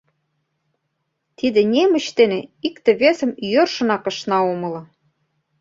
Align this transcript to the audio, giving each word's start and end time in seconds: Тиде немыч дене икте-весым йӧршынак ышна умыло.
Тиде 1.37 1.61
немыч 1.73 2.05
дене 2.19 2.39
икте-весым 2.67 3.31
йӧршынак 3.51 4.03
ышна 4.11 4.39
умыло. 4.53 4.81